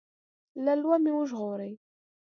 [0.63, 1.71] له لومې وژغوري.